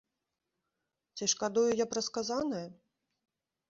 Ці 1.15 1.23
шкадую 1.35 1.69
я 1.83 1.89
пра 1.95 2.01
сказанае? 2.09 2.67